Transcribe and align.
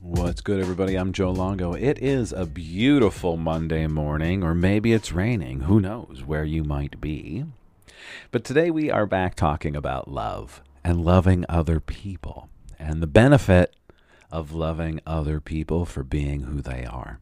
What's 0.00 0.42
good, 0.42 0.60
everybody? 0.60 0.94
I'm 0.94 1.12
Joe 1.12 1.32
Longo. 1.32 1.72
It 1.72 1.98
is 2.00 2.32
a 2.32 2.46
beautiful 2.46 3.36
Monday 3.36 3.88
morning, 3.88 4.44
or 4.44 4.54
maybe 4.54 4.92
it's 4.92 5.10
raining. 5.10 5.62
Who 5.62 5.80
knows 5.80 6.22
where 6.24 6.44
you 6.44 6.62
might 6.62 7.00
be? 7.00 7.44
But 8.30 8.44
today 8.44 8.70
we 8.70 8.92
are 8.92 9.06
back 9.06 9.34
talking 9.34 9.74
about 9.74 10.06
love 10.06 10.62
and 10.84 11.04
loving 11.04 11.44
other 11.48 11.80
people 11.80 12.48
and 12.78 13.02
the 13.02 13.08
benefit 13.08 13.74
of 14.30 14.52
loving 14.52 15.00
other 15.04 15.40
people 15.40 15.84
for 15.84 16.04
being 16.04 16.42
who 16.42 16.60
they 16.60 16.84
are. 16.84 17.18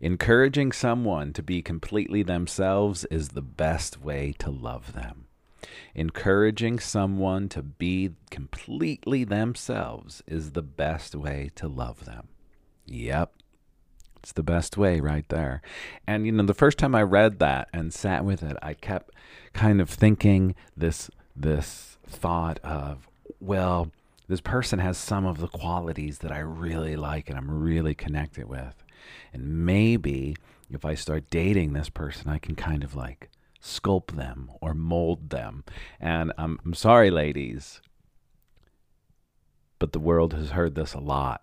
Encouraging 0.00 0.72
someone 0.72 1.32
to 1.34 1.42
be 1.42 1.62
completely 1.62 2.24
themselves 2.24 3.04
is 3.12 3.28
the 3.28 3.42
best 3.42 4.02
way 4.02 4.34
to 4.40 4.50
love 4.50 4.92
them. 4.92 5.27
Encouraging 5.94 6.78
someone 6.78 7.48
to 7.50 7.62
be 7.62 8.10
completely 8.30 9.24
themselves 9.24 10.22
is 10.26 10.52
the 10.52 10.62
best 10.62 11.14
way 11.14 11.50
to 11.56 11.68
love 11.68 12.04
them. 12.04 12.28
Yep. 12.86 13.32
It's 14.22 14.32
the 14.32 14.42
best 14.42 14.76
way 14.76 15.00
right 15.00 15.28
there. 15.28 15.62
And, 16.06 16.26
you 16.26 16.32
know, 16.32 16.44
the 16.44 16.54
first 16.54 16.78
time 16.78 16.94
I 16.94 17.02
read 17.02 17.38
that 17.38 17.68
and 17.72 17.94
sat 17.94 18.24
with 18.24 18.42
it, 18.42 18.56
I 18.62 18.74
kept 18.74 19.14
kind 19.52 19.80
of 19.80 19.88
thinking 19.88 20.54
this, 20.76 21.10
this 21.36 21.98
thought 22.06 22.58
of, 22.60 23.08
well, 23.40 23.92
this 24.26 24.40
person 24.40 24.78
has 24.80 24.98
some 24.98 25.24
of 25.24 25.38
the 25.38 25.48
qualities 25.48 26.18
that 26.18 26.32
I 26.32 26.40
really 26.40 26.96
like 26.96 27.30
and 27.30 27.38
I'm 27.38 27.50
really 27.50 27.94
connected 27.94 28.48
with. 28.48 28.84
And 29.32 29.64
maybe 29.64 30.36
if 30.70 30.84
I 30.84 30.94
start 30.94 31.30
dating 31.30 31.72
this 31.72 31.88
person, 31.88 32.28
I 32.28 32.38
can 32.38 32.54
kind 32.54 32.84
of 32.84 32.94
like 32.94 33.30
sculpt 33.62 34.16
them 34.16 34.50
or 34.60 34.74
mold 34.74 35.30
them. 35.30 35.64
And 36.00 36.32
I'm, 36.38 36.58
I'm 36.64 36.74
sorry, 36.74 37.10
ladies, 37.10 37.80
but 39.78 39.92
the 39.92 40.00
world 40.00 40.34
has 40.34 40.50
heard 40.50 40.74
this 40.74 40.94
a 40.94 41.00
lot 41.00 41.42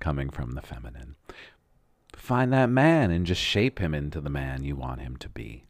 coming 0.00 0.30
from 0.30 0.52
the 0.52 0.62
feminine. 0.62 1.16
Find 2.14 2.52
that 2.52 2.70
man 2.70 3.10
and 3.10 3.26
just 3.26 3.40
shape 3.40 3.78
him 3.78 3.94
into 3.94 4.20
the 4.20 4.30
man 4.30 4.64
you 4.64 4.76
want 4.76 5.00
him 5.00 5.16
to 5.18 5.28
be. 5.28 5.64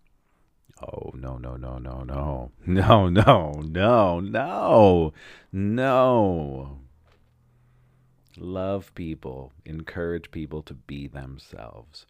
Oh, 0.82 1.12
no, 1.14 1.38
no, 1.38 1.56
no, 1.56 1.78
no, 1.78 2.02
no. 2.02 2.50
No, 2.66 3.08
no, 3.08 3.62
no, 3.64 4.20
no, 4.20 5.12
no. 5.52 6.78
Love 8.36 8.94
people, 8.94 9.52
encourage 9.64 10.30
people 10.30 10.62
to 10.62 10.74
be 10.74 11.06
themselves. 11.06 12.06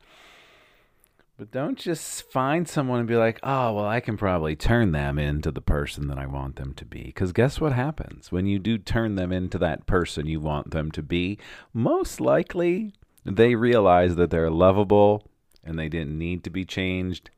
But 1.36 1.50
don't 1.50 1.76
just 1.76 2.30
find 2.30 2.68
someone 2.68 3.00
and 3.00 3.08
be 3.08 3.16
like, 3.16 3.40
oh, 3.42 3.72
well, 3.72 3.86
I 3.86 3.98
can 3.98 4.16
probably 4.16 4.54
turn 4.54 4.92
them 4.92 5.18
into 5.18 5.50
the 5.50 5.60
person 5.60 6.06
that 6.06 6.18
I 6.18 6.26
want 6.26 6.56
them 6.56 6.74
to 6.74 6.84
be. 6.84 7.04
Because 7.04 7.32
guess 7.32 7.60
what 7.60 7.72
happens? 7.72 8.30
When 8.30 8.46
you 8.46 8.60
do 8.60 8.78
turn 8.78 9.16
them 9.16 9.32
into 9.32 9.58
that 9.58 9.86
person 9.86 10.26
you 10.26 10.38
want 10.38 10.70
them 10.70 10.92
to 10.92 11.02
be, 11.02 11.38
most 11.72 12.20
likely 12.20 12.92
they 13.24 13.56
realize 13.56 14.14
that 14.14 14.30
they're 14.30 14.50
lovable 14.50 15.28
and 15.64 15.76
they 15.76 15.88
didn't 15.88 16.16
need 16.16 16.44
to 16.44 16.50
be 16.50 16.64
changed. 16.64 17.30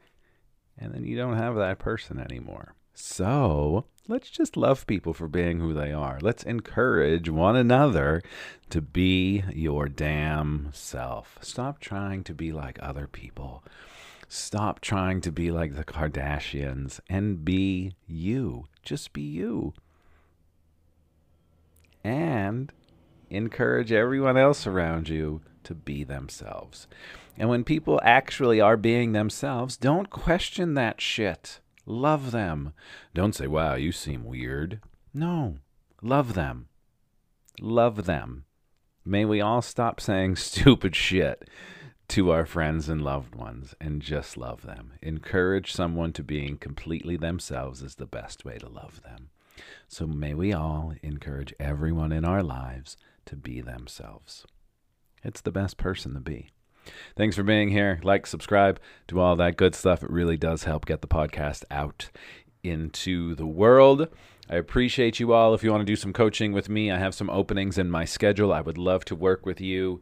And 0.76 0.92
then 0.92 1.04
you 1.04 1.16
don't 1.16 1.38
have 1.38 1.56
that 1.56 1.78
person 1.78 2.20
anymore. 2.20 2.74
So 2.92 3.86
let's 4.08 4.30
just 4.30 4.56
love 4.56 4.86
people 4.86 5.12
for 5.12 5.28
being 5.28 5.60
who 5.60 5.74
they 5.74 5.92
are. 5.92 6.18
Let's 6.20 6.42
encourage 6.42 7.28
one 7.28 7.56
another 7.56 8.22
to 8.70 8.80
be 8.80 9.44
your 9.52 9.88
damn 9.88 10.70
self. 10.72 11.38
Stop 11.40 11.80
trying 11.80 12.24
to 12.24 12.34
be 12.34 12.52
like 12.52 12.78
other 12.80 13.06
people. 13.06 13.64
Stop 14.28 14.80
trying 14.80 15.20
to 15.22 15.32
be 15.32 15.50
like 15.50 15.74
the 15.76 15.84
Kardashians 15.84 17.00
and 17.08 17.44
be 17.44 17.94
you. 18.06 18.66
Just 18.82 19.12
be 19.12 19.22
you. 19.22 19.72
And 22.02 22.72
encourage 23.30 23.92
everyone 23.92 24.36
else 24.36 24.66
around 24.66 25.08
you 25.08 25.42
to 25.64 25.74
be 25.74 26.04
themselves. 26.04 26.86
And 27.36 27.48
when 27.48 27.64
people 27.64 28.00
actually 28.02 28.60
are 28.60 28.76
being 28.76 29.12
themselves, 29.12 29.76
don't 29.76 30.10
question 30.10 30.74
that 30.74 31.00
shit. 31.00 31.60
Love 31.86 32.32
them. 32.32 32.72
Don't 33.14 33.34
say, 33.34 33.46
wow, 33.46 33.74
you 33.74 33.92
seem 33.92 34.24
weird. 34.24 34.80
No, 35.14 35.58
love 36.02 36.34
them. 36.34 36.68
Love 37.60 38.04
them. 38.04 38.44
May 39.04 39.24
we 39.24 39.40
all 39.40 39.62
stop 39.62 40.00
saying 40.00 40.36
stupid 40.36 40.96
shit 40.96 41.48
to 42.08 42.30
our 42.30 42.44
friends 42.44 42.88
and 42.88 43.02
loved 43.02 43.34
ones 43.34 43.74
and 43.80 44.02
just 44.02 44.36
love 44.36 44.62
them. 44.62 44.92
Encourage 45.00 45.72
someone 45.72 46.12
to 46.12 46.22
being 46.22 46.56
completely 46.58 47.16
themselves 47.16 47.82
is 47.82 47.94
the 47.94 48.06
best 48.06 48.44
way 48.44 48.58
to 48.58 48.68
love 48.68 49.02
them. 49.02 49.30
So 49.88 50.06
may 50.06 50.34
we 50.34 50.52
all 50.52 50.92
encourage 51.02 51.54
everyone 51.58 52.12
in 52.12 52.24
our 52.24 52.42
lives 52.42 52.96
to 53.26 53.36
be 53.36 53.60
themselves. 53.60 54.44
It's 55.22 55.40
the 55.40 55.52
best 55.52 55.76
person 55.76 56.14
to 56.14 56.20
be. 56.20 56.50
Thanks 57.16 57.36
for 57.36 57.42
being 57.42 57.70
here. 57.70 58.00
Like, 58.02 58.26
subscribe, 58.26 58.80
do 59.06 59.18
all 59.20 59.36
that 59.36 59.56
good 59.56 59.74
stuff. 59.74 60.02
It 60.02 60.10
really 60.10 60.36
does 60.36 60.64
help 60.64 60.86
get 60.86 61.00
the 61.00 61.08
podcast 61.08 61.64
out 61.70 62.10
into 62.62 63.34
the 63.34 63.46
world. 63.46 64.08
I 64.48 64.56
appreciate 64.56 65.18
you 65.18 65.32
all. 65.32 65.54
If 65.54 65.64
you 65.64 65.70
want 65.70 65.80
to 65.80 65.92
do 65.92 65.96
some 65.96 66.12
coaching 66.12 66.52
with 66.52 66.68
me, 66.68 66.90
I 66.90 66.98
have 66.98 67.14
some 67.14 67.30
openings 67.30 67.78
in 67.78 67.90
my 67.90 68.04
schedule. 68.04 68.52
I 68.52 68.60
would 68.60 68.78
love 68.78 69.04
to 69.06 69.14
work 69.16 69.44
with 69.44 69.60
you 69.60 70.00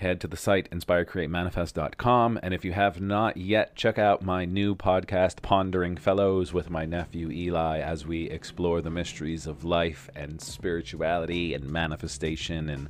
head 0.00 0.20
to 0.20 0.26
the 0.26 0.36
site 0.36 0.70
inspirecreatemanifest.com. 0.70 2.40
And 2.42 2.52
if 2.52 2.64
you 2.64 2.72
have 2.72 3.00
not 3.00 3.36
yet, 3.36 3.76
check 3.76 3.98
out 3.98 4.22
my 4.22 4.44
new 4.44 4.74
podcast, 4.74 5.42
Pondering 5.42 5.96
Fellows, 5.96 6.52
with 6.52 6.70
my 6.70 6.84
nephew 6.84 7.30
Eli, 7.30 7.80
as 7.80 8.06
we 8.06 8.28
explore 8.30 8.80
the 8.80 8.90
mysteries 8.90 9.46
of 9.46 9.64
life 9.64 10.10
and 10.16 10.40
spirituality 10.40 11.54
and 11.54 11.70
manifestation 11.70 12.68
and 12.68 12.88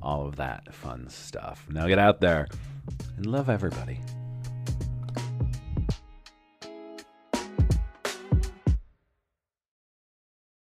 all 0.00 0.26
of 0.26 0.36
that 0.36 0.72
fun 0.72 1.08
stuff. 1.08 1.66
Now 1.68 1.86
get 1.86 1.98
out 1.98 2.20
there 2.20 2.48
and 3.16 3.26
love 3.26 3.50
everybody. 3.50 4.00